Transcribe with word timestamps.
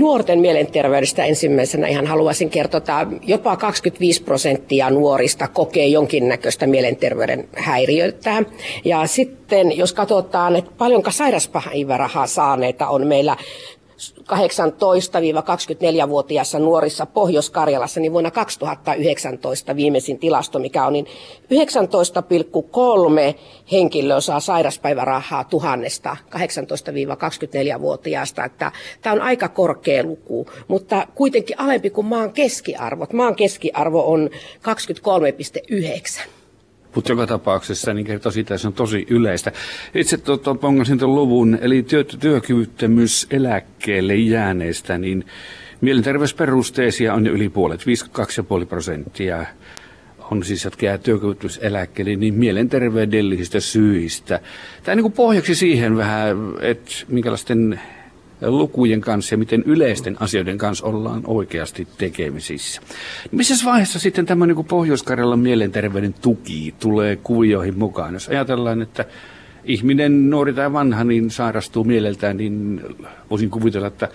nuorten 0.00 0.38
mielenterveydestä 0.38 1.24
ensimmäisenä 1.24 1.88
ihan 1.88 2.06
haluaisin 2.06 2.50
kertoa, 2.50 3.06
jopa 3.22 3.56
25 3.56 4.22
prosenttia 4.22 4.90
nuorista 4.90 5.48
kokee 5.48 5.86
jonkinnäköistä 5.86 6.66
mielenterveyden 6.66 7.48
häiriötä. 7.56 8.42
Ja 8.84 9.06
sitten 9.06 9.76
jos 9.76 9.92
katsotaan, 9.92 10.56
että 10.56 10.70
paljonko 10.78 11.10
sairaspäivärahaa 11.10 12.26
saaneita 12.26 12.88
on 12.88 13.06
meillä 13.06 13.36
18-24-vuotiaissa 14.18 16.58
nuorissa 16.58 17.06
Pohjois-Karjalassa, 17.06 18.00
niin 18.00 18.12
vuonna 18.12 18.30
2019 18.30 19.76
viimeisin 19.76 20.18
tilasto, 20.18 20.58
mikä 20.58 20.86
on, 20.86 20.92
niin 20.92 21.06
19,3 21.06 21.10
henkilöä 23.72 24.20
saa 24.20 24.40
sairaspäivärahaa 24.40 25.44
tuhannesta 25.44 26.16
18-24-vuotiaasta. 26.30 28.44
Että 28.44 28.72
tämä 29.02 29.12
on 29.12 29.20
aika 29.20 29.48
korkea 29.48 30.04
luku, 30.04 30.46
mutta 30.68 31.06
kuitenkin 31.14 31.60
alempi 31.60 31.90
kuin 31.90 32.06
maan 32.06 32.32
keskiarvot. 32.32 33.12
Maan 33.12 33.36
keskiarvo 33.36 34.12
on 34.12 34.30
23,9. 36.22 36.28
Mutta 36.94 37.12
joka 37.12 37.26
tapauksessa 37.26 37.94
niin 37.94 38.06
kertoo 38.06 38.32
siitä, 38.32 38.54
että 38.54 38.62
se 38.62 38.68
on 38.68 38.74
tosi 38.74 39.06
yleistä. 39.10 39.52
Itse 39.94 40.16
tuota, 40.16 40.54
pongasin 40.54 40.98
tuon 40.98 41.14
luvun, 41.14 41.58
eli 41.60 41.82
työ, 41.82 42.04
työkyvyttömyyseläkkeelle 42.04 44.16
jääneistä, 44.16 44.98
niin 44.98 45.24
mielenterveysperusteisia 45.80 47.14
on 47.14 47.26
jo 47.26 47.32
yli 47.32 47.48
puolet, 47.48 47.80
52,5 48.60 48.66
prosenttia 48.66 49.46
on 50.30 50.44
siis, 50.44 50.64
jotka 50.64 50.86
jää 50.86 50.98
työkyvyttömyyseläkkeelle, 50.98 52.16
niin 52.16 52.34
mielenterveydellisistä 52.34 53.60
syistä. 53.60 54.40
Tämä 54.82 54.94
niin 54.94 55.02
kuin 55.02 55.12
pohjaksi 55.12 55.54
siihen 55.54 55.96
vähän, 55.96 56.36
että 56.60 56.92
minkälaisten 57.08 57.80
lukujen 58.40 59.00
kanssa 59.00 59.34
ja 59.34 59.38
miten 59.38 59.62
yleisten 59.66 60.16
asioiden 60.20 60.58
kanssa 60.58 60.86
ollaan 60.86 61.22
oikeasti 61.26 61.88
tekemisissä. 61.98 62.82
Missä 63.30 63.64
vaiheessa 63.64 63.98
sitten 63.98 64.26
tämä 64.26 64.46
niin 64.46 64.64
Pohjois-Karjalan 64.64 65.38
mielenterveyden 65.38 66.14
tuki 66.14 66.74
tulee 66.80 67.16
kuvioihin 67.16 67.78
mukaan? 67.78 68.14
Jos 68.14 68.28
ajatellaan, 68.28 68.82
että 68.82 69.04
ihminen, 69.64 70.30
nuori 70.30 70.52
tai 70.52 70.72
vanha, 70.72 71.04
niin 71.04 71.30
sairastuu 71.30 71.84
mieleltään, 71.84 72.36
niin 72.36 72.80
voisin 73.30 73.50
kuvitella, 73.50 73.86
että 73.86 74.08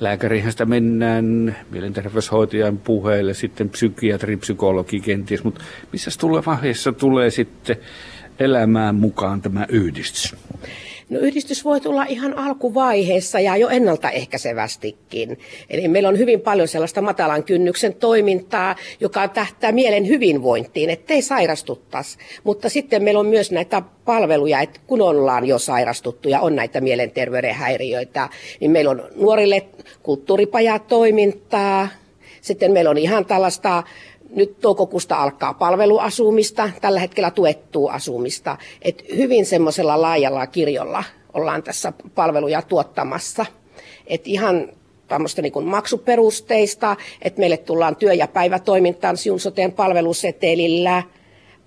lääkärihän 0.00 0.52
sitä 0.52 0.64
mennään, 0.64 1.56
mielenterveyshoitajan 1.70 2.78
puheelle, 2.78 3.34
sitten 3.34 3.68
psykiatri, 3.68 4.36
psykologi 4.36 5.00
kenties, 5.00 5.44
mutta 5.44 5.60
missä 5.92 6.10
tulee 6.20 6.42
vaiheessa 6.46 6.92
tulee 6.92 7.30
sitten 7.30 7.76
elämään 8.38 8.94
mukaan 8.94 9.42
tämä 9.42 9.66
yhdistys? 9.68 10.36
No 11.12 11.18
yhdistys 11.18 11.64
voi 11.64 11.80
tulla 11.80 12.04
ihan 12.04 12.38
alkuvaiheessa 12.38 13.40
ja 13.40 13.56
jo 13.56 13.68
ennaltaehkäisevästikin. 13.68 15.38
Eli 15.70 15.88
meillä 15.88 16.08
on 16.08 16.18
hyvin 16.18 16.40
paljon 16.40 16.68
sellaista 16.68 17.02
matalan 17.02 17.44
kynnyksen 17.44 17.94
toimintaa, 17.94 18.76
joka 19.00 19.28
tähtää 19.28 19.72
mielen 19.72 20.08
hyvinvointiin, 20.08 20.90
ettei 20.90 21.22
sairastuttaisi. 21.22 22.18
Mutta 22.44 22.68
sitten 22.68 23.02
meillä 23.02 23.20
on 23.20 23.26
myös 23.26 23.52
näitä 23.52 23.82
palveluja, 24.04 24.60
että 24.60 24.80
kun 24.86 25.02
ollaan 25.02 25.46
jo 25.46 25.58
sairastuttu 25.58 26.28
ja 26.28 26.40
on 26.40 26.56
näitä 26.56 26.80
mielenterveyden 26.80 27.54
häiriöitä, 27.54 28.28
niin 28.60 28.70
meillä 28.70 28.90
on 28.90 29.02
nuorille 29.16 29.62
kulttuuripajatoimintaa, 30.02 31.88
sitten 32.40 32.72
meillä 32.72 32.90
on 32.90 32.98
ihan 32.98 33.24
tällaista 33.24 33.82
nyt 34.36 34.60
toukokuusta 34.60 35.16
alkaa 35.16 35.54
palveluasumista, 35.54 36.70
tällä 36.80 37.00
hetkellä 37.00 37.30
tuettua 37.30 37.92
asumista. 37.92 38.58
Et 38.82 39.04
hyvin 39.16 39.46
semmoisella 39.46 40.02
laajalla 40.02 40.46
kirjolla 40.46 41.04
ollaan 41.32 41.62
tässä 41.62 41.92
palveluja 42.14 42.62
tuottamassa. 42.62 43.46
Et 44.06 44.22
ihan 44.24 44.68
tämmöistä 45.08 45.42
niin 45.42 45.64
maksuperusteista, 45.64 46.96
että 47.22 47.40
meille 47.40 47.56
tullaan 47.56 47.96
työ- 47.96 48.14
ja 48.14 48.28
päivätoimintaan 48.28 49.16
Siunsoteen 49.16 49.72
palvelusetelillä, 49.72 51.02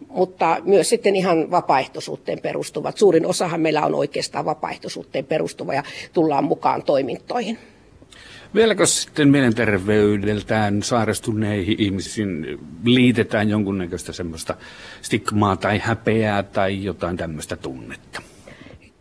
mutta 0.08 0.58
myös 0.64 0.90
sitten 0.90 1.16
ihan 1.16 1.52
vapaaehtoisuuteen 1.52 2.40
perustuvat. 2.42 2.98
Suurin 2.98 3.26
osahan 3.26 3.62
meillä 3.62 3.86
on 3.86 3.96
oikeastaan 3.96 4.46
vapaaehtoisuuteen 4.46 5.26
perustuva 5.26 5.74
ja 5.74 5.84
tullaan 6.14 6.44
mukaan 6.44 6.84
toimintoihin. 6.84 7.58
Vieläkö 8.54 8.86
sitten 8.86 9.30
mielenterveydeltään 9.30 10.84
sairastuneihin 10.84 11.76
ihmisiin 11.80 12.60
liitetään 12.84 13.50
jonkunnäköistä 13.50 14.14
semmoista 14.14 14.56
stigmaa 15.02 15.58
tai 15.58 15.80
häpeää 15.80 16.44
tai 16.44 16.84
jotain 16.84 17.18
tämmöistä 17.18 17.56
tunnetta? 17.56 18.22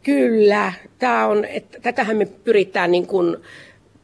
Kyllä. 0.03 0.72
Tämä 0.99 1.27
on, 1.27 1.44
että 1.44 1.78
tätähän 1.81 2.16
me 2.16 2.27
pyritään 2.27 2.91
niin 2.91 3.06
kuin 3.06 3.37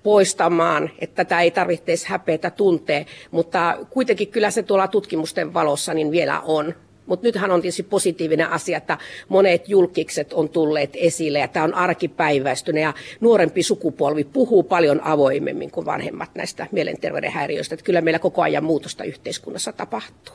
poistamaan, 0.02 0.90
että 0.98 1.24
tätä 1.24 1.40
ei 1.40 1.50
tarvitse 1.50 1.94
häpeätä 2.06 2.50
tuntea, 2.50 3.04
mutta 3.30 3.78
kuitenkin 3.90 4.28
kyllä 4.28 4.50
se 4.50 4.62
tuolla 4.62 4.88
tutkimusten 4.88 5.54
valossa 5.54 5.94
niin 5.94 6.10
vielä 6.10 6.40
on 6.40 6.74
mutta 7.10 7.26
nythän 7.26 7.50
on 7.50 7.62
tietysti 7.62 7.82
positiivinen 7.82 8.48
asia, 8.48 8.78
että 8.78 8.98
monet 9.28 9.68
julkikset 9.68 10.32
on 10.32 10.48
tulleet 10.48 10.90
esille 10.94 11.38
ja 11.38 11.48
tämä 11.48 11.64
on 11.64 11.74
arkipäiväistynyt 11.74 12.82
ja 12.82 12.94
nuorempi 13.20 13.62
sukupolvi 13.62 14.24
puhuu 14.24 14.62
paljon 14.62 15.00
avoimemmin 15.04 15.70
kuin 15.70 15.86
vanhemmat 15.86 16.30
näistä 16.34 16.66
mielenterveyden 16.72 17.32
häiriöistä. 17.32 17.74
Että 17.74 17.84
kyllä 17.84 18.00
meillä 18.00 18.18
koko 18.18 18.42
ajan 18.42 18.64
muutosta 18.64 19.04
yhteiskunnassa 19.04 19.72
tapahtuu. 19.72 20.34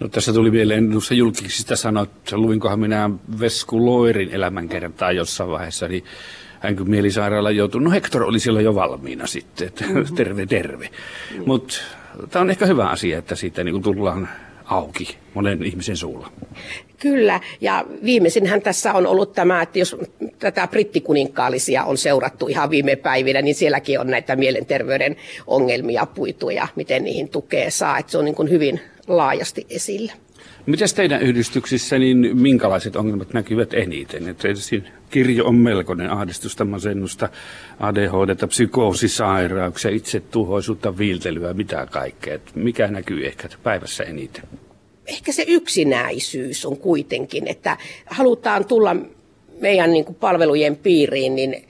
No, 0.00 0.08
tässä 0.08 0.32
tuli 0.32 0.50
mieleen 0.50 0.90
noissa 0.90 1.14
julkisista 1.14 1.76
sanoa, 1.76 2.02
että 2.02 2.36
luinkohan 2.36 2.80
minä 2.80 3.10
Vesku 3.40 3.86
Loirin 3.86 4.30
elämänkertaa 4.30 5.12
jossain 5.12 5.50
vaiheessa, 5.50 5.88
niin 5.88 6.04
hän 6.60 6.76
kun 6.76 6.90
mielisairaala 6.90 7.50
joutui, 7.50 7.82
no 7.82 7.90
Hector 7.90 8.22
oli 8.22 8.40
silloin 8.40 8.64
jo 8.64 8.74
valmiina 8.74 9.26
sitten, 9.26 9.68
että 9.68 9.84
mm-hmm. 9.84 10.14
terve 10.14 10.46
terve. 10.46 10.84
Mm-hmm. 10.84 11.44
Mutta 11.46 11.74
tämä 12.30 12.40
on 12.42 12.50
ehkä 12.50 12.66
hyvä 12.66 12.86
asia, 12.86 13.18
että 13.18 13.34
siitä 13.34 13.64
niin 13.64 13.82
tullaan 13.82 14.28
auki 14.72 15.16
monen 15.34 15.62
ihmisen 15.62 15.96
suulla. 15.96 16.32
Kyllä, 16.98 17.40
ja 17.60 17.84
viimeisinhän 18.04 18.62
tässä 18.62 18.92
on 18.92 19.06
ollut 19.06 19.32
tämä, 19.32 19.62
että 19.62 19.78
jos 19.78 19.96
tätä 20.38 20.68
brittikuninkaalisia 20.68 21.84
on 21.84 21.98
seurattu 21.98 22.48
ihan 22.48 22.70
viime 22.70 22.96
päivinä, 22.96 23.42
niin 23.42 23.54
sielläkin 23.54 24.00
on 24.00 24.06
näitä 24.06 24.36
mielenterveyden 24.36 25.16
ongelmia 25.46 26.06
puitu 26.06 26.50
ja 26.50 26.68
miten 26.76 27.04
niihin 27.04 27.28
tukea 27.28 27.70
saa, 27.70 27.98
että 27.98 28.12
se 28.12 28.18
on 28.18 28.24
niin 28.24 28.34
kuin 28.34 28.50
hyvin 28.50 28.80
laajasti 29.08 29.66
esillä. 29.70 30.12
Miten 30.66 30.88
teidän 30.94 31.22
yhdistyksissä, 31.22 31.98
niin 31.98 32.30
minkälaiset 32.36 32.96
ongelmat 32.96 33.32
näkyvät 33.32 33.74
eniten? 33.74 34.28
Että 34.28 34.48
kirjo 35.10 35.46
on 35.46 35.54
melkoinen 35.54 36.10
ahdistusta, 36.10 36.64
masennusta, 36.64 37.28
ADHD, 37.80 38.46
psykoosisairauksia, 38.48 39.90
itsetuhoisuutta, 39.90 40.98
viiltelyä, 40.98 41.54
mitä 41.54 41.86
kaikkea. 41.90 42.38
Mikä 42.54 42.88
näkyy 42.88 43.26
ehkä 43.26 43.48
päivässä 43.62 44.04
eniten? 44.04 44.44
Ehkä 45.06 45.32
se 45.32 45.44
yksinäisyys 45.48 46.66
on 46.66 46.76
kuitenkin, 46.76 47.48
että 47.48 47.76
halutaan 48.06 48.64
tulla 48.64 48.96
meidän 49.60 49.92
niin 49.92 50.04
kuin 50.04 50.14
palvelujen 50.14 50.76
piiriin, 50.76 51.34
niin 51.34 51.64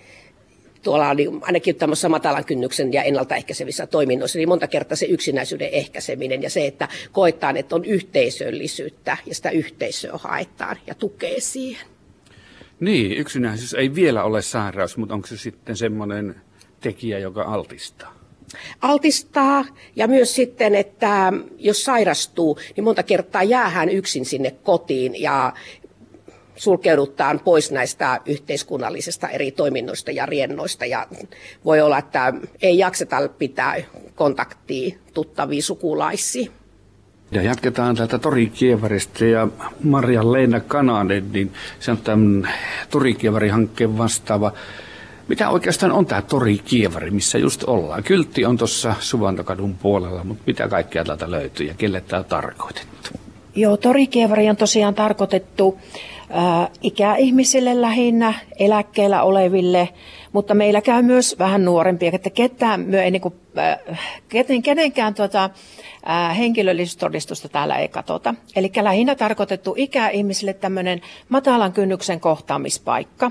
tuolla 0.83 1.15
niin 1.15 1.39
ainakin 1.43 1.77
tämmöisessä 1.77 2.09
matalan 2.09 2.45
kynnyksen 2.45 2.93
ja 2.93 3.03
ennaltaehkäisevissä 3.03 3.87
toiminnoissa, 3.87 4.39
niin 4.39 4.49
monta 4.49 4.67
kertaa 4.67 4.97
se 4.97 5.07
yksinäisyyden 5.07 5.69
ehkäiseminen 5.73 6.43
ja 6.43 6.51
se, 6.51 6.67
että 6.67 6.89
koetaan, 7.13 7.57
että 7.57 7.75
on 7.75 7.85
yhteisöllisyyttä 7.85 9.17
ja 9.27 9.35
sitä 9.35 9.51
yhteisöä 9.51 10.13
haetaan 10.15 10.77
ja 10.87 10.95
tukee 10.95 11.41
siihen. 11.41 11.87
Niin, 12.81 13.13
yksinäisyys 13.13 13.75
ei 13.75 13.95
vielä 13.95 14.25
ole 14.25 14.43
sairaus, 14.43 14.97
mutta 14.97 15.15
onko 15.15 15.27
se 15.27 15.37
sitten 15.37 15.77
semmoinen 15.77 16.35
tekijä, 16.81 17.19
joka 17.19 17.43
altistaa? 17.43 18.22
Altistaa 18.81 19.65
ja 19.97 20.09
myös 20.09 20.35
sitten, 20.35 20.75
että 20.75 21.33
jos 21.59 21.85
sairastuu, 21.85 22.59
niin 22.77 22.85
monta 22.85 23.03
kertaa 23.03 23.43
jäähän 23.43 23.89
yksin 23.89 24.25
sinne 24.25 24.51
kotiin 24.51 25.23
ja 25.23 25.53
sulkeuduttaan 26.57 27.41
pois 27.45 27.71
näistä 27.71 28.21
yhteiskunnallisista 28.27 29.29
eri 29.29 29.51
toiminnoista 29.51 30.11
ja 30.11 30.27
riennoista 30.27 30.87
ja 30.87 31.07
voi 31.65 31.81
olla, 31.81 31.99
että 31.99 32.35
ei 32.63 32.79
jakseta 32.79 33.29
pitää 33.39 33.77
kontaktia 34.15 34.97
tuttaviin 35.15 35.63
sukulaisiin. 35.63 36.51
Ja 37.31 37.43
jatketaan 37.43 37.97
täältä 37.97 38.19
Torikievarista 38.19 39.25
ja 39.25 39.49
Maria 39.83 40.33
Leena 40.33 40.61
Kananen, 40.61 41.33
niin 41.33 41.53
se 41.81 41.91
on 41.91 41.99
tämän 41.99 42.49
Torikievari-hankkeen 42.91 43.99
vastaava. 43.99 44.53
Mitä 45.29 45.49
oikeastaan 45.51 45.93
on 45.93 46.07
tämä 46.07 46.23
Torikievari, 46.23 47.11
missä 47.11 47.39
just 47.39 47.65
ollaan? 47.65 48.03
Kyltti 48.03 48.45
on 48.45 48.57
tuossa 48.57 48.95
Suvantokadun 49.01 49.75
puolella, 49.75 50.25
mutta 50.25 50.43
mitä 50.47 50.69
kaikkea 50.69 51.05
täältä 51.05 51.31
löytyy 51.31 51.67
ja 51.67 51.75
kelle 51.75 52.01
tämä 52.01 52.21
on 52.21 52.25
tarkoitettu? 52.25 53.11
Joo, 53.55 53.77
Torikievari 53.77 54.51
on 54.51 54.57
tosiaan 54.57 54.95
tarkoitettu 54.95 55.79
ikäihmisille 56.83 57.81
lähinnä, 57.81 58.35
eläkkeellä 58.59 59.23
oleville, 59.23 59.89
mutta 60.33 60.55
meillä 60.55 60.81
käy 60.81 61.03
myös 61.03 61.37
vähän 61.39 61.65
nuorempia, 61.65 62.11
että 62.13 62.31
ketään 62.31 62.81
myö 62.81 63.11
niin 63.11 63.23
kuin, 63.23 63.35
keten, 64.29 64.63
kenenkään 64.63 65.15
äh, 65.35 66.39
henkilöllisyystodistusta 66.39 67.49
täällä 67.49 67.77
ei 67.77 67.89
katsota. 67.89 68.35
Eli 68.57 68.73
lähinnä 68.83 69.15
tarkoitettu 69.15 69.75
ikäihmisille 69.77 70.53
tämmöinen 70.53 71.01
matalan 71.29 71.73
kynnyksen 71.73 72.21
kohtaamispaikka. 72.21 73.31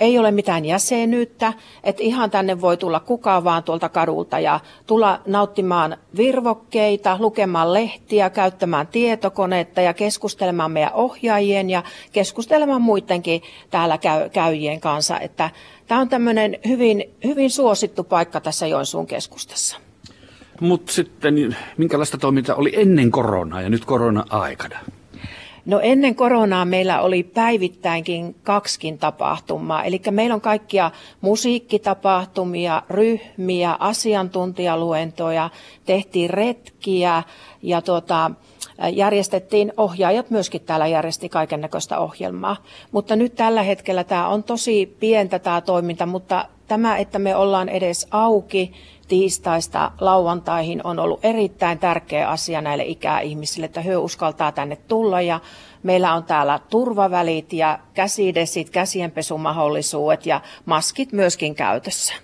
Ei 0.00 0.18
ole 0.18 0.30
mitään 0.30 0.64
jäsenyyttä, 0.64 1.52
että 1.84 2.02
ihan 2.02 2.30
tänne 2.30 2.60
voi 2.60 2.76
tulla 2.76 3.00
kukaan 3.00 3.44
vaan 3.44 3.62
tuolta 3.62 3.88
kadulta 3.88 4.38
ja 4.38 4.60
tulla 4.86 5.20
nauttimaan 5.26 5.96
virvokkeita, 6.16 7.16
lukemaan 7.20 7.74
lehtiä, 7.74 8.30
käyttämään 8.30 8.86
tietokoneetta 8.86 9.80
ja 9.80 9.94
keskustelemaan 9.94 10.70
meidän 10.70 10.92
ohjaajien 10.94 11.70
ja 11.70 11.82
keskustelemaan 12.26 12.82
muidenkin 12.82 13.42
täällä 13.70 13.98
käy, 13.98 14.28
käyjien 14.30 14.80
kanssa. 14.80 15.20
Että 15.20 15.50
tämä 15.86 16.00
on 16.00 16.08
tämmöinen 16.08 16.58
hyvin, 16.68 17.04
hyvin 17.24 17.50
suosittu 17.50 18.04
paikka 18.04 18.40
tässä 18.40 18.66
Joensuun 18.66 19.06
keskustassa. 19.06 19.76
Mutta 20.60 20.92
sitten 20.92 21.56
minkälaista 21.76 22.18
toimintaa 22.18 22.56
oli 22.56 22.72
ennen 22.76 23.10
koronaa 23.10 23.62
ja 23.62 23.70
nyt 23.70 23.84
korona-aikana? 23.84 24.78
No 25.66 25.80
ennen 25.80 26.14
koronaa 26.14 26.64
meillä 26.64 27.00
oli 27.00 27.22
päivittäinkin 27.22 28.34
kaksikin 28.42 28.98
tapahtumaa. 28.98 29.84
Eli 29.84 30.00
meillä 30.10 30.34
on 30.34 30.40
kaikkia 30.40 30.90
musiikkitapahtumia, 31.20 32.82
ryhmiä, 32.90 33.76
asiantuntijaluentoja, 33.78 35.50
tehtiin 35.84 36.30
retkiä 36.30 37.22
ja 37.62 37.82
tota, 37.82 38.30
järjestettiin, 38.92 39.72
ohjaajat 39.76 40.30
myöskin 40.30 40.60
täällä 40.60 40.86
järjesti 40.86 41.28
kaiken 41.28 41.60
näköistä 41.60 41.98
ohjelmaa. 41.98 42.56
Mutta 42.92 43.16
nyt 43.16 43.34
tällä 43.34 43.62
hetkellä 43.62 44.04
tämä 44.04 44.28
on 44.28 44.42
tosi 44.42 44.96
pientä 45.00 45.38
tämä 45.38 45.60
toiminta, 45.60 46.06
mutta 46.06 46.44
tämä, 46.68 46.96
että 46.96 47.18
me 47.18 47.36
ollaan 47.36 47.68
edes 47.68 48.06
auki 48.10 48.72
tiistaista 49.08 49.90
lauantaihin 50.00 50.80
on 50.86 50.98
ollut 50.98 51.24
erittäin 51.24 51.78
tärkeä 51.78 52.28
asia 52.28 52.60
näille 52.60 52.84
ikäihmisille, 52.84 53.66
että 53.66 53.80
he 53.80 53.96
uskaltaa 53.96 54.52
tänne 54.52 54.76
tulla 54.88 55.20
ja 55.20 55.40
meillä 55.82 56.14
on 56.14 56.24
täällä 56.24 56.60
turvavälit 56.70 57.52
ja 57.52 57.78
käsidesit, 57.94 58.70
käsienpesumahdollisuudet 58.70 60.26
ja 60.26 60.40
maskit 60.64 61.12
myöskin 61.12 61.54
käytössä. 61.54 62.14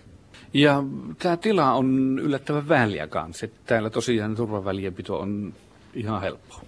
Ja 0.55 0.83
tämä 1.19 1.37
tila 1.37 1.73
on 1.73 2.19
yllättävän 2.23 2.69
väliä 2.69 3.07
kanssa. 3.07 3.47
Täällä 3.67 3.91
tosiaan 3.91 4.37
turvavälien 4.37 4.95
pito 4.95 5.19
on 5.19 5.55
ihan 5.95 6.21
helppoa. 6.21 6.61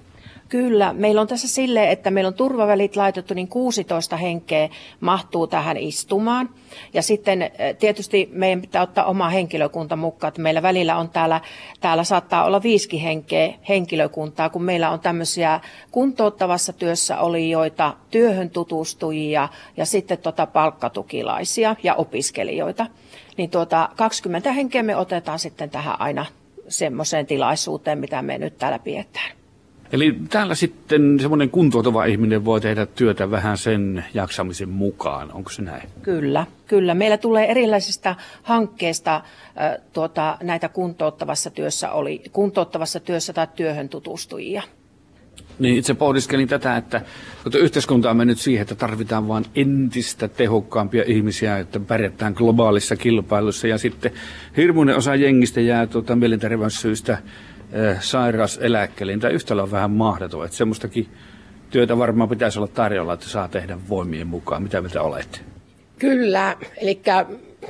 Kyllä, 0.48 0.92
meillä 0.92 1.20
on 1.20 1.26
tässä 1.26 1.48
sille, 1.48 1.90
että 1.90 2.10
meillä 2.10 2.28
on 2.28 2.34
turvavälit 2.34 2.96
laitettu, 2.96 3.34
niin 3.34 3.48
16 3.48 4.16
henkeä 4.16 4.68
mahtuu 5.00 5.46
tähän 5.46 5.76
istumaan. 5.76 6.50
Ja 6.92 7.02
sitten 7.02 7.42
eh, 7.42 7.76
tietysti 7.78 8.28
meidän 8.32 8.60
pitää 8.60 8.82
ottaa 8.82 9.04
oma 9.04 9.28
henkilökunta 9.28 9.96
mukaan, 9.96 10.28
että 10.28 10.42
meillä 10.42 10.62
välillä 10.62 10.96
on 10.96 11.08
täällä, 11.08 11.40
täällä 11.80 12.04
saattaa 12.04 12.44
olla 12.44 12.62
viisi 12.62 13.02
henkeä 13.02 13.54
henkilökuntaa, 13.68 14.50
kun 14.50 14.62
meillä 14.62 14.90
on 14.90 15.00
tämmöisiä 15.00 15.60
kuntouttavassa 15.90 16.72
työssä 16.72 17.18
olijoita, 17.18 17.96
työhön 18.10 18.50
tutustujia 18.50 19.48
ja 19.76 19.86
sitten 19.86 20.18
tota 20.18 20.46
palkkatukilaisia 20.46 21.76
ja 21.82 21.94
opiskelijoita. 21.94 22.86
Niin 23.36 23.50
tuota, 23.50 23.88
20 23.96 24.52
henkeä 24.52 24.82
me 24.82 24.96
otetaan 24.96 25.38
sitten 25.38 25.70
tähän 25.70 26.00
aina 26.00 26.26
semmoiseen 26.68 27.26
tilaisuuteen, 27.26 27.98
mitä 27.98 28.22
me 28.22 28.38
nyt 28.38 28.58
täällä 28.58 28.78
pidetään. 28.78 29.30
Eli 29.92 30.16
täällä 30.30 30.54
sitten 30.54 31.20
semmoinen 31.20 31.50
kuntoutuva 31.50 32.04
ihminen 32.04 32.44
voi 32.44 32.60
tehdä 32.60 32.86
työtä 32.86 33.30
vähän 33.30 33.58
sen 33.58 34.04
jaksamisen 34.14 34.68
mukaan, 34.68 35.32
onko 35.32 35.50
se 35.50 35.62
näin? 35.62 35.88
Kyllä, 36.02 36.46
kyllä. 36.66 36.94
Meillä 36.94 37.16
tulee 37.16 37.50
erilaisista 37.50 38.14
hankkeista 38.42 39.14
äh, 39.16 39.22
tuota, 39.92 40.38
näitä 40.42 40.68
kuntouttavassa 40.68 41.50
työssä, 41.50 41.92
oli, 41.92 42.22
kuntouttavassa 42.32 43.00
työssä 43.00 43.32
tai 43.32 43.46
työhön 43.56 43.88
tutustujia. 43.88 44.62
Niin 45.58 45.76
itse 45.76 45.94
pohdiskelin 45.94 46.48
tätä, 46.48 46.76
että 46.76 47.00
kun 47.42 47.52
yhteiskunta 47.56 48.10
on 48.10 48.16
mennyt 48.16 48.38
siihen, 48.38 48.62
että 48.62 48.74
tarvitaan 48.74 49.28
vain 49.28 49.44
entistä 49.54 50.28
tehokkaampia 50.28 51.04
ihmisiä, 51.06 51.58
että 51.58 51.80
pärjätään 51.80 52.32
globaalissa 52.32 52.96
kilpailussa 52.96 53.66
ja 53.66 53.78
sitten 53.78 54.12
hirmuinen 54.56 54.96
osa 54.96 55.14
jengistä 55.14 55.60
jää 55.60 55.86
tuota, 55.86 56.16
mielenterveyssyistä 56.16 57.18
Eh, 57.74 58.00
sairauseläkkeelle, 58.00 59.18
tämä 59.18 59.32
yhtälö 59.32 59.62
on 59.62 59.70
vähän 59.70 59.90
mahdoton. 59.90 60.44
Että 60.44 60.56
semmoistakin 60.56 61.08
työtä 61.70 61.98
varmaan 61.98 62.28
pitäisi 62.28 62.58
olla 62.58 62.68
tarjolla, 62.68 63.14
että 63.14 63.28
saa 63.28 63.48
tehdä 63.48 63.78
voimien 63.88 64.26
mukaan. 64.26 64.62
Mitä 64.62 64.80
mitä 64.80 65.02
olette? 65.02 65.38
Kyllä, 65.98 66.56
eli 66.76 67.00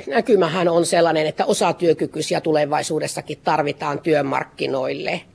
näkymähän 0.07 0.69
on 0.69 0.87
sellainen, 0.87 1.27
että 1.27 1.45
osa 1.45 1.73
työkykyisiä 1.73 2.41
tulevaisuudessakin 2.41 3.39
tarvitaan 3.45 3.99
työmarkkinoille– 3.99 5.21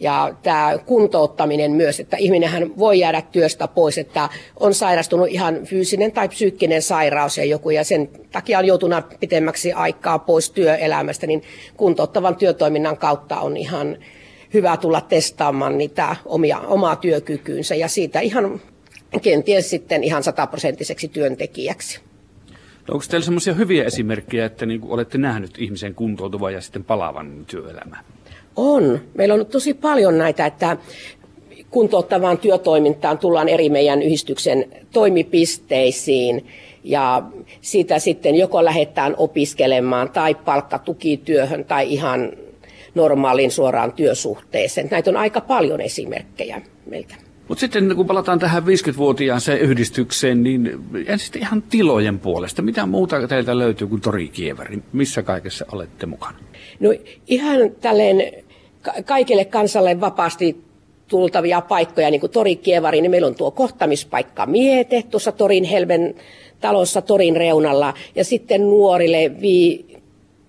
ja 0.00 0.34
tämä 0.42 0.78
kuntouttaminen 0.86 1.72
myös, 1.72 2.00
että 2.00 2.16
ihminenhän 2.16 2.78
voi 2.78 2.98
jäädä 2.98 3.22
työstä 3.22 3.68
pois, 3.68 3.98
että 3.98 4.28
on 4.60 4.74
sairastunut 4.74 5.28
ihan 5.28 5.64
fyysinen 5.64 6.12
tai 6.12 6.28
psyykkinen 6.28 6.82
sairaus 6.82 7.38
ja 7.38 7.44
joku, 7.44 7.70
ja 7.70 7.84
sen 7.84 8.08
takia 8.32 8.58
on 8.58 8.66
joutunut 8.66 9.04
pitemmäksi 9.20 9.72
aikaa 9.72 10.18
pois 10.18 10.50
työelämästä, 10.50 11.26
niin 11.26 11.42
kuntouttavan 11.76 12.36
työtoiminnan 12.36 12.96
kautta 12.96 13.40
on 13.40 13.56
ihan 13.56 13.96
hyvä 14.54 14.76
tulla 14.76 15.00
testaamaan 15.00 15.78
niitä 15.78 16.16
omia, 16.24 16.58
omaa 16.58 16.96
työkykyynsä 16.96 17.74
ja 17.74 17.88
siitä 17.88 18.20
ihan 18.20 18.60
kenties 19.22 19.70
sitten 19.70 20.04
ihan 20.04 20.22
sataprosenttiseksi 20.22 21.08
työntekijäksi. 21.08 22.00
No 22.88 22.94
onko 22.94 23.04
teillä 23.10 23.24
sellaisia 23.24 23.54
hyviä 23.54 23.84
esimerkkejä, 23.84 24.46
että 24.46 24.66
niin 24.66 24.80
olette 24.84 25.18
nähnyt 25.18 25.58
ihmisen 25.58 25.94
kuntoutuvan 25.94 26.52
ja 26.52 26.60
sitten 26.60 26.84
palaavan 26.84 27.44
työelämään? 27.46 28.04
On. 28.56 29.00
Meillä 29.14 29.34
on 29.34 29.46
tosi 29.46 29.74
paljon 29.74 30.18
näitä, 30.18 30.46
että 30.46 30.76
kuntouttavaan 31.70 32.38
työtoimintaan 32.38 33.18
tullaan 33.18 33.48
eri 33.48 33.68
meidän 33.68 34.02
yhdistyksen 34.02 34.64
toimipisteisiin 34.92 36.46
ja 36.84 37.22
siitä 37.60 37.98
sitten 37.98 38.34
joko 38.34 38.64
lähdetään 38.64 39.14
opiskelemaan 39.18 40.10
tai 40.10 40.34
palkkatukityöhön 40.34 41.64
tai 41.64 41.92
ihan 41.92 42.32
normaaliin 42.94 43.50
suoraan 43.50 43.92
työsuhteeseen. 43.92 44.88
Näitä 44.90 45.10
on 45.10 45.16
aika 45.16 45.40
paljon 45.40 45.80
esimerkkejä 45.80 46.62
meiltä. 46.86 47.23
Mutta 47.48 47.60
sitten 47.60 47.96
kun 47.96 48.06
palataan 48.06 48.38
tähän 48.38 48.62
50-vuotiaan 48.62 49.40
se 49.40 49.56
yhdistykseen, 49.56 50.42
niin 50.42 50.78
ensin 51.06 51.38
ihan 51.38 51.62
tilojen 51.62 52.18
puolesta. 52.18 52.62
Mitä 52.62 52.86
muuta 52.86 53.28
teiltä 53.28 53.58
löytyy 53.58 53.86
kuin 53.86 54.00
torikievari? 54.00 54.82
Missä 54.92 55.22
kaikessa 55.22 55.66
olette 55.72 56.06
mukana? 56.06 56.38
No 56.80 56.94
ihan 57.26 57.60
tälleen 57.80 58.44
kaikille 59.04 59.44
kansalle 59.44 60.00
vapaasti 60.00 60.64
tultavia 61.08 61.60
paikkoja, 61.60 62.10
niin 62.10 62.20
kuin 62.20 62.32
Tori 62.32 62.56
Kievari, 62.56 63.00
niin 63.00 63.10
meillä 63.10 63.26
on 63.26 63.34
tuo 63.34 63.50
kohtamispaikka 63.50 64.46
Miete 64.46 65.02
tuossa 65.10 65.32
Torin 65.32 65.64
Helven 65.64 66.14
talossa 66.60 67.02
Torin 67.02 67.36
reunalla 67.36 67.94
ja 68.14 68.24
sitten 68.24 68.60
nuorille 68.60 69.32
vi 69.40 69.83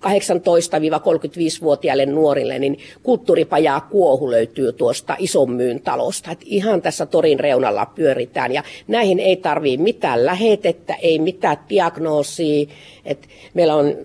18-35-vuotiaille 0.06 2.06
nuorille, 2.06 2.60
niin 2.60 2.78
kulttuuripajaa 3.04 3.82
Kuohu 3.82 4.32
löytyy 4.32 4.74
tuosta 4.74 5.16
Isonmyyn 5.20 5.82
talosta. 5.82 6.32
Et 6.32 6.42
ihan 6.46 6.82
tässä 6.82 7.06
torin 7.06 7.40
reunalla 7.40 7.86
pyöritään 7.86 8.52
ja 8.52 8.64
näihin 8.88 9.20
ei 9.20 9.36
tarvii 9.36 9.78
mitään 9.78 10.26
lähetettä, 10.26 10.96
ei 11.02 11.20
mitään 11.20 11.58
diagnoosia. 11.70 12.66
Et 13.06 13.28
meillä 13.54 13.76
on 13.76 13.96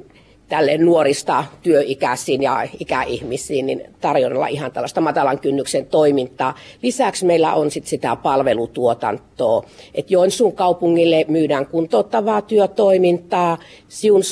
tälle 0.51 0.79
nuorista 0.79 1.45
työikäisiin 1.63 2.43
ja 2.43 2.67
ikäihmisiin 2.81 3.67
niin 3.67 3.83
tarjolla 4.01 4.47
ihan 4.47 4.73
tällaista 4.73 5.01
matalan 5.01 5.39
kynnyksen 5.39 5.87
toimintaa. 5.87 6.55
Lisäksi 6.83 7.27
meillä 7.27 7.55
on 7.55 7.71
sit 7.71 7.87
sitä 7.87 8.17
palvelutuotantoa, 8.17 9.63
että 9.95 10.13
Joensuun 10.13 10.53
kaupungille 10.53 11.25
myydään 11.29 11.67
kuntouttavaa 11.67 12.43
työtoimintaa, 12.43 13.59
Siun 13.89 14.23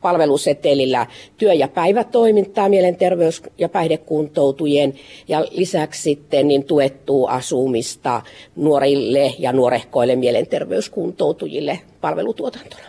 palvelusetelillä 0.00 1.06
työ- 1.36 1.54
ja 1.54 1.68
päivätoimintaa 1.68 2.68
mielenterveys- 2.68 3.42
ja 3.58 3.68
päihdekuntoutujien 3.68 4.94
ja 5.28 5.44
lisäksi 5.50 6.02
sitten 6.02 6.48
niin 6.48 6.64
tuettua 6.64 7.30
asumista 7.30 8.22
nuorille 8.56 9.34
ja 9.38 9.52
nuorehkoille 9.52 10.16
mielenterveyskuntoutujille 10.16 11.80
palvelutuotantona. 12.00 12.84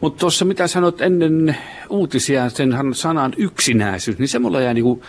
Mutta 0.00 0.20
tuossa 0.20 0.44
mitä 0.44 0.66
sanot 0.66 1.00
ennen 1.00 1.56
uutisia, 1.90 2.48
sen 2.48 2.76
sanan 2.92 3.32
yksinäisyys, 3.36 4.18
niin 4.18 4.28
se 4.28 4.38
mulla 4.38 4.60
jäi 4.60 4.74
niinku 4.74 5.02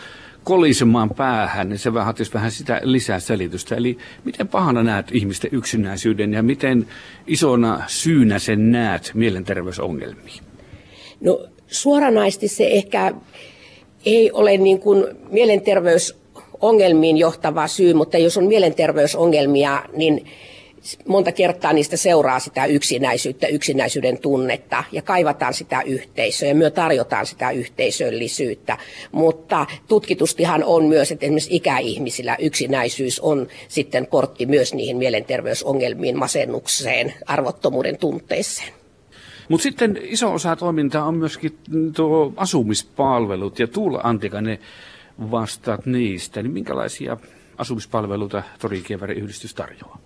kolisemaan 0.43 1.09
päähän, 1.09 1.69
niin 1.69 1.79
se 1.79 1.93
vaatisi 1.93 2.33
vähän 2.33 2.51
sitä 2.51 2.81
lisää 2.83 3.19
selitystä. 3.19 3.75
Eli 3.75 3.97
miten 4.25 4.47
pahana 4.47 4.83
näet 4.83 5.07
ihmisten 5.11 5.49
yksinäisyyden 5.53 6.33
ja 6.33 6.43
miten 6.43 6.87
isona 7.27 7.83
syynä 7.87 8.39
sen 8.39 8.71
näet 8.71 9.11
mielenterveysongelmiin? 9.13 10.43
No 11.19 11.47
suoranaisesti 11.67 12.47
se 12.47 12.67
ehkä 12.67 13.13
ei 14.05 14.31
ole 14.31 14.57
niin 14.57 14.79
kuin 14.79 15.05
mielenterveysongelmiin 15.29 17.17
johtava 17.17 17.67
syy, 17.67 17.93
mutta 17.93 18.17
jos 18.17 18.37
on 18.37 18.45
mielenterveysongelmia, 18.45 19.83
niin 19.93 20.25
monta 21.07 21.31
kertaa 21.31 21.73
niistä 21.73 21.97
seuraa 21.97 22.39
sitä 22.39 22.65
yksinäisyyttä, 22.65 23.47
yksinäisyyden 23.47 24.17
tunnetta 24.17 24.83
ja 24.91 25.01
kaivataan 25.01 25.53
sitä 25.53 25.81
yhteisöä 25.81 26.49
ja 26.49 26.55
myös 26.55 26.73
tarjotaan 26.73 27.25
sitä 27.25 27.51
yhteisöllisyyttä. 27.51 28.77
Mutta 29.11 29.65
tutkitustihan 29.87 30.63
on 30.63 30.85
myös, 30.85 31.11
että 31.11 31.25
esimerkiksi 31.25 31.55
ikäihmisillä 31.55 32.35
yksinäisyys 32.39 33.19
on 33.19 33.47
sitten 33.67 34.07
portti 34.07 34.45
myös 34.45 34.73
niihin 34.73 34.97
mielenterveysongelmiin, 34.97 36.17
masennukseen, 36.17 37.13
arvottomuuden 37.25 37.97
tunteeseen. 37.97 38.84
Mutta 39.49 39.63
sitten 39.63 39.99
iso 40.01 40.33
osa 40.33 40.55
toimintaa 40.55 41.05
on 41.05 41.17
myöskin 41.17 41.57
tuo 41.95 42.33
asumispalvelut 42.35 43.59
ja 43.59 43.67
Tuula 43.67 44.01
Antikainen 44.03 44.59
vastaat 45.31 45.85
niistä. 45.85 46.43
Niin 46.43 46.53
minkälaisia 46.53 47.17
asumispalveluita 47.57 48.43
Torikievärin 48.59 49.17
yhdistys 49.17 49.53
tarjoaa? 49.53 49.99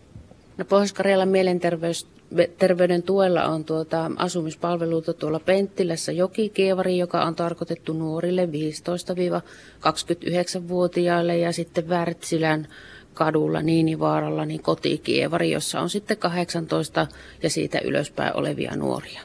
No 0.57 0.65
Pohjois-Karjalan 0.65 1.29
mielenterveyden 1.29 3.03
tuella 3.03 3.45
on 3.45 3.65
tuota 3.65 4.11
asumispalveluita 4.15 5.13
tuolla 5.13 5.39
Penttilässä 5.39 6.11
Jokikievari, 6.11 6.97
joka 6.97 7.23
on 7.23 7.35
tarkoitettu 7.35 7.93
nuorille 7.93 8.45
15-29-vuotiaille 8.45 11.37
ja 11.37 11.51
sitten 11.51 11.89
Wärtsilän 11.89 12.67
kadulla 13.13 13.61
Niinivaaralla 13.61 14.45
niin 14.45 14.61
kotikievari, 14.61 15.51
jossa 15.51 15.79
on 15.79 15.89
sitten 15.89 16.17
18 16.17 17.07
ja 17.43 17.49
siitä 17.49 17.79
ylöspäin 17.79 18.35
olevia 18.35 18.75
nuoria. 18.75 19.21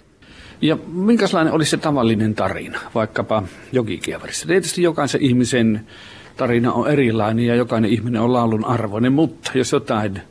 Ja 0.61 0.79
minkälainen 0.87 1.53
olisi 1.53 1.71
se 1.71 1.77
tavallinen 1.77 2.35
tarina, 2.35 2.81
vaikkapa 2.95 3.43
jokikievarissa? 3.73 4.47
Tietysti 4.47 4.83
jokaisen 4.83 5.23
ihmisen 5.23 5.87
tarina 6.37 6.73
on 6.73 6.91
erilainen 6.91 7.47
ja 7.47 7.55
jokainen 7.55 7.91
ihminen 7.91 8.21
on 8.21 8.33
laulun 8.33 8.65
arvoinen, 8.65 9.13
mutta 9.13 9.51
jos 9.55 9.73
jotain 9.73 10.23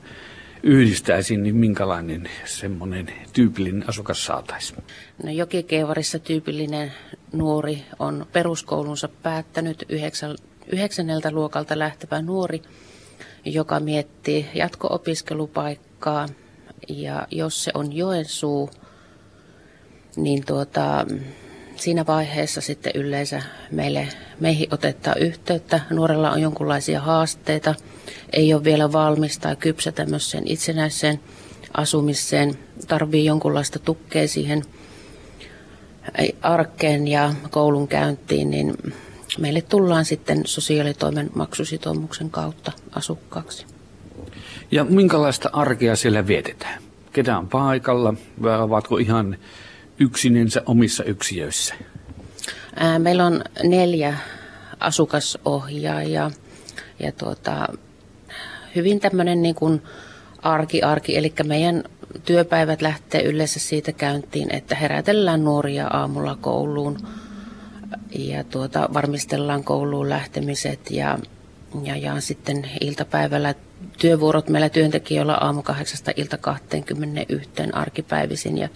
yhdistäisin, 0.64 1.44
niin 1.44 1.56
minkälainen 1.56 2.30
semmoinen 2.46 3.08
tyypillinen 3.34 3.90
asukas 3.90 4.26
saataisiin? 4.26 4.84
No 5.24 5.32
Jokikievarissa 5.32 6.20
tyypillinen 6.20 6.92
nuori 7.34 7.84
on 8.00 8.26
peruskoulunsa 8.34 9.10
päättänyt 9.24 9.86
yhdeksän, 9.90 10.36
yhdeksänneltä 10.68 11.32
luokalta 11.32 11.80
lähtevä 11.80 12.22
nuori, 12.22 12.62
joka 13.46 13.80
miettii 13.80 14.46
jatko-opiskelupaikkaa. 14.54 16.28
Ja 16.90 17.28
jos 17.32 17.64
se 17.64 17.72
on 17.74 17.94
Joensuu, 17.94 18.70
niin 20.16 20.46
tuota, 20.46 21.06
siinä 21.76 22.06
vaiheessa 22.06 22.62
sitten 22.62 22.92
yleensä 22.96 23.42
meille, 23.72 24.08
meihin 24.40 24.68
otetaan 24.72 25.20
yhteyttä. 25.20 25.82
Nuorella 25.90 26.32
on 26.32 26.42
jonkinlaisia 26.42 27.02
haasteita, 27.02 27.76
ei 28.34 28.54
ole 28.54 28.64
vielä 28.64 28.92
valmis 28.92 29.40
tai 29.40 29.56
kypsä 29.56 29.92
tämmöiseen 29.92 30.44
itsenäiseen 30.48 31.20
asumiseen, 31.74 32.60
tarvii 32.88 33.26
jonkunlaista 33.26 33.80
tukea 33.80 34.28
siihen 34.28 34.64
arkeen 36.42 37.08
ja 37.08 37.34
koulun 37.50 37.88
käyntiin, 37.88 38.50
niin 38.50 38.76
meille 39.38 39.62
tullaan 39.62 40.06
sitten 40.06 40.42
sosiaalitoimen 40.46 41.30
maksusitoumuksen 41.36 42.30
kautta 42.30 42.72
asukkaaksi. 42.92 43.66
Ja 44.72 44.84
minkälaista 44.84 45.50
arkea 45.54 45.96
siellä 45.96 46.28
vietetään? 46.28 46.84
Ketä 47.14 47.38
on 47.38 47.48
paikalla? 47.48 48.14
Vai 48.42 48.62
ovatko 48.62 48.98
ihan 48.98 49.38
yksinensä 50.00 50.62
omissa 50.66 51.04
yksiöissä? 51.04 51.76
Meillä 53.00 53.26
on 53.26 53.44
neljä 53.64 54.18
asukasohjaajaa 54.80 56.32
ja 57.00 57.12
tuota, 57.12 57.68
hyvin 58.76 59.00
tämmöinen 59.00 59.42
niin 59.42 59.56
kuin 59.56 59.82
arki-arki, 60.42 61.18
eli 61.18 61.34
meidän 61.44 61.84
työpäivät 62.26 62.82
lähtee 62.82 63.24
yleensä 63.24 63.60
siitä 63.60 63.92
käyntiin, 63.92 64.56
että 64.56 64.76
herätellään 64.76 65.44
nuoria 65.44 65.88
aamulla 65.88 66.38
kouluun 66.42 66.98
ja 68.20 68.44
tuota, 68.44 68.90
varmistellaan 68.94 69.64
kouluun 69.64 70.10
lähtemiset 70.10 70.92
ja, 70.92 71.20
ja, 71.84 71.96
ja 71.96 72.22
sitten 72.22 72.70
iltapäivällä 72.82 73.56
työvuorot 73.98 74.50
meillä 74.50 74.70
työntekijöillä 74.70 75.34
aamu 75.34 75.62
8 75.64 76.14
ilta 76.16 76.38
21 76.38 77.50
arkipäivisin 77.74 78.58
ja 78.58 78.70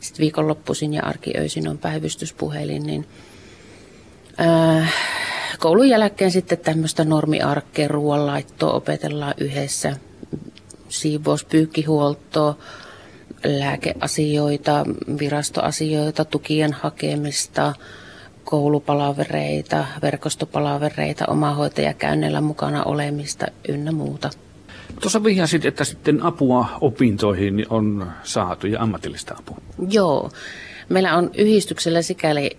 sitten 0.00 0.22
viikonloppuisin 0.22 0.94
ja 0.94 1.02
arkiöisin 1.02 1.68
on 1.68 1.78
päivystyspuhelin, 1.78 2.82
niin 2.82 3.06
ää, 4.38 4.88
koulun 5.58 5.88
jälkeen 5.88 6.30
sitten 6.30 6.58
tämmöistä 6.58 7.04
normiarkkeen 7.04 7.90
ruoanlaittoa 7.90 8.72
opetellaan 8.72 9.34
yhdessä, 9.38 9.96
siivous, 10.88 11.44
pyykkihuoltoa, 11.44 12.58
lääkeasioita, 13.44 14.84
virastoasioita, 15.18 16.24
tukien 16.24 16.72
hakemista, 16.72 17.74
koulupalavereita, 18.44 19.84
verkostopalavereita, 20.02 21.24
omahoitajakäynnillä 21.28 22.40
mukana 22.40 22.82
olemista 22.84 23.46
ynnä 23.68 23.92
muuta. 23.92 24.30
Tuossa 25.00 25.24
vihjasit, 25.24 25.64
että 25.64 25.84
sitten 25.84 26.22
apua 26.22 26.66
opintoihin 26.80 27.66
on 27.70 28.12
saatu 28.22 28.66
ja 28.66 28.82
ammatillista 28.82 29.34
apua. 29.38 29.58
Joo. 29.88 30.30
Meillä 30.88 31.16
on 31.16 31.30
yhdistyksellä 31.34 32.02
sikäli 32.02 32.56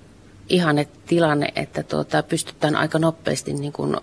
ihanne 0.50 0.88
tilanne, 1.06 1.48
että 1.56 1.84
tuota, 1.84 2.24
pystytään 2.24 2.76
aika 2.76 3.00
nopeasti 3.00 3.54
niin 3.54 3.74
kuin 3.74 3.98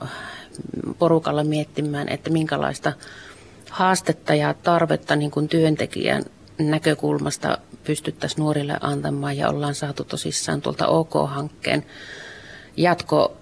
porukalla 0.99 1.45
miettimään, 1.45 2.09
että 2.09 2.31
minkälaista 2.31 2.93
haastetta 3.71 4.35
ja 4.35 4.55
tarvetta 4.55 5.17
niin 5.17 5.31
kuin 5.31 5.49
työntekijän 5.49 6.23
näkökulmasta 6.59 7.59
pystyttäisiin 7.85 8.41
nuorille 8.41 8.77
antamaan 8.81 9.37
ja 9.37 9.49
ollaan 9.49 9.75
saatu 9.75 10.05
tosissaan 10.05 10.63
tuolta 10.63 10.87
OK-hankkeen 10.87 11.85
jatko 12.77 13.37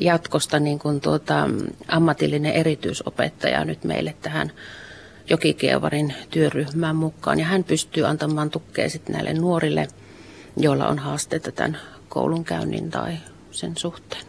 jatkosta 0.00 0.60
niin 0.60 0.78
kuin 0.78 1.00
tuota, 1.00 1.48
ammatillinen 1.88 2.52
erityisopettaja 2.52 3.64
nyt 3.64 3.84
meille 3.84 4.14
tähän 4.22 4.52
Jokikievarin 5.30 6.14
työryhmään 6.30 6.96
mukaan. 6.96 7.38
Ja 7.38 7.44
hän 7.44 7.64
pystyy 7.64 8.06
antamaan 8.06 8.50
tukea 8.50 8.90
sitten 8.90 9.12
näille 9.12 9.34
nuorille, 9.34 9.88
joilla 10.56 10.88
on 10.88 10.98
haasteita 10.98 11.52
tämän 11.52 11.78
koulunkäynnin 12.08 12.90
tai 12.90 13.16
sen 13.50 13.76
suhteen. 13.76 14.24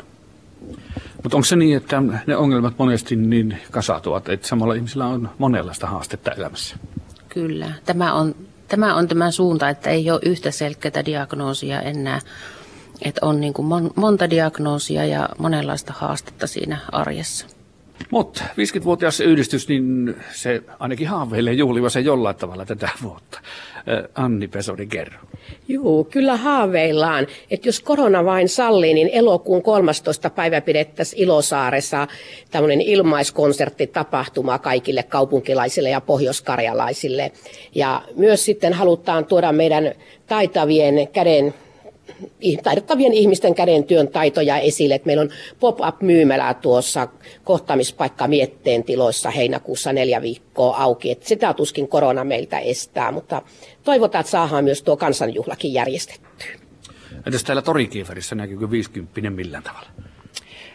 Mutta 1.23 1.37
onko 1.37 1.45
se 1.45 1.55
niin, 1.55 1.77
että 1.77 2.03
ne 2.27 2.35
ongelmat 2.35 2.73
monesti 2.77 3.15
niin 3.15 3.57
kasautuvat, 3.71 4.29
että 4.29 4.47
samalla 4.47 4.73
ihmisillä 4.73 5.05
on 5.05 5.29
monenlaista 5.37 5.87
haastetta 5.87 6.31
elämässä? 6.31 6.75
Kyllä. 7.29 7.71
Tämä 7.85 8.13
on, 8.13 8.35
tämä 8.71 8.95
on 8.95 9.07
tämä 9.07 9.31
suunta, 9.31 9.69
että 9.69 9.89
ei 9.89 10.11
ole 10.11 10.19
yhtä 10.25 10.51
selkeää 10.51 11.05
diagnoosia 11.05 11.81
enää 11.81 12.21
että 13.01 13.25
on 13.25 13.41
niin 13.41 13.53
kuin 13.53 13.91
monta 13.95 14.29
diagnoosia 14.29 15.05
ja 15.05 15.29
monenlaista 15.37 15.93
haastetta 15.97 16.47
siinä 16.47 16.77
arjessa. 16.91 17.45
Mutta 18.09 18.43
50-vuotias 18.43 19.19
yhdistys, 19.19 19.67
niin 19.67 20.15
se 20.31 20.61
ainakin 20.79 21.07
haaveilee 21.07 21.53
juhliva 21.53 21.89
se 21.89 21.99
jollain 21.99 22.35
tavalla 22.35 22.65
tätä 22.65 22.89
vuotta. 23.03 23.41
Anni 24.15 24.47
Pesori, 24.47 24.87
kerro. 24.87 25.19
Joo, 25.67 26.03
kyllä 26.03 26.37
haaveillaan. 26.37 27.27
Että 27.51 27.67
jos 27.67 27.79
korona 27.79 28.25
vain 28.25 28.49
sallii, 28.49 28.93
niin 28.93 29.09
elokuun 29.13 29.61
13. 29.63 30.29
päivä 30.29 30.61
pidettäisiin 30.61 31.23
Ilosaaressa 31.23 32.07
tämmöinen 32.51 32.81
ilmaiskonsertti 32.81 33.87
tapahtuma 33.87 34.59
kaikille 34.59 35.03
kaupunkilaisille 35.03 35.89
ja 35.89 36.01
pohjoiskarjalaisille. 36.01 37.31
Ja 37.75 38.01
myös 38.15 38.45
sitten 38.45 38.73
halutaan 38.73 39.25
tuoda 39.25 39.51
meidän 39.51 39.91
taitavien 40.27 41.07
käden 41.07 41.53
taidettavien 42.63 43.13
ihmisten 43.13 43.55
käden 43.55 43.83
työn 43.83 44.07
taitoja 44.07 44.57
esille. 44.57 44.95
Että 44.95 45.05
meillä 45.05 45.21
on 45.21 45.29
pop-up-myymälä 45.59 46.53
tuossa 46.53 47.07
kohtaamispaikka 47.43 48.27
Mietteen 48.27 48.83
tiloissa 48.83 49.29
heinäkuussa 49.29 49.93
neljä 49.93 50.21
viikkoa 50.21 50.77
auki. 50.77 51.11
Että 51.11 51.27
sitä 51.27 51.53
tuskin 51.53 51.87
korona 51.87 52.23
meiltä 52.23 52.59
estää, 52.59 53.11
mutta 53.11 53.41
toivotaan, 53.83 54.19
että 54.19 54.31
saadaan 54.31 54.63
myös 54.63 54.81
tuo 54.81 54.97
kansanjuhlakin 54.97 55.73
järjestettyä. 55.73 56.47
Entäs 57.25 57.43
täällä 57.43 57.61
Torikieferissä 57.61 58.35
näkyykö 58.35 58.71
50 58.71 59.29
millään 59.29 59.63
tavalla? 59.63 59.89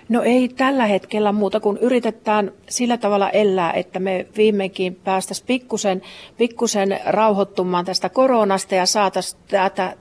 No 0.08 0.22
ei 0.22 0.48
tällä 0.48 0.86
hetkellä 0.86 1.32
muuta 1.32 1.60
kuin 1.60 1.78
yritetään 1.78 2.52
sillä 2.68 2.96
tavalla 2.96 3.30
elää, 3.30 3.72
että 3.72 3.98
me 3.98 4.26
viimeinkin 4.36 4.94
päästäisiin 4.94 5.46
pikkusen, 5.46 6.02
pikkusen 6.36 7.00
rauhoittumaan 7.06 7.84
tästä 7.84 8.08
koronasta 8.08 8.74
ja 8.74 8.86
saataisiin 8.86 9.42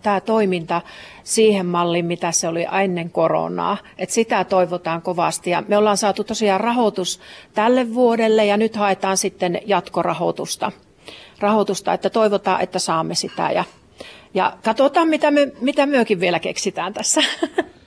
tämä 0.02 0.22
toiminta 0.22 0.82
siihen 1.24 1.66
malliin, 1.66 2.06
mitä 2.06 2.32
se 2.32 2.48
oli 2.48 2.66
ennen 2.84 3.10
koronaa. 3.10 3.78
Et 3.98 4.10
sitä 4.10 4.44
toivotaan 4.44 5.02
kovasti 5.02 5.50
ja 5.50 5.64
me 5.68 5.78
ollaan 5.78 5.98
saatu 5.98 6.24
tosiaan 6.24 6.62
rahoitus 6.62 7.20
tälle 7.54 7.94
vuodelle 7.94 8.46
ja 8.46 8.58
nyt 8.58 8.76
haetaan 8.76 9.18
sitten 9.18 9.62
jatkorahoitusta. 9.66 10.72
Rahoitusta, 11.40 11.94
että 11.94 12.10
toivotaan, 12.10 12.62
että 12.62 12.80
saamme 12.80 13.16
sitä 13.16 13.52
ja, 13.52 13.64
ja 14.34 14.58
katsotaan, 14.64 15.08
mitä, 15.08 15.32
me, 15.32 15.52
mitä 15.62 15.86
myökin 15.86 16.20
vielä 16.20 16.40
keksitään 16.40 16.94
tässä. 16.94 17.22